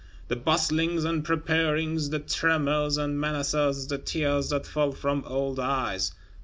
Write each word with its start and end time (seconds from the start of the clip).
The 0.29 0.35
bustlings 0.35 1.03
and 1.03 1.23
preparings, 1.23 2.09
the 2.09 2.17
tremors 2.17 2.97
and 2.97 3.19
menaces; 3.21 3.85
the 3.85 3.99
tears 3.99 4.49
that 4.49 4.65
fell 4.65 4.93
from 4.93 5.23
old 5.27 5.59
eyes! 5.59 6.11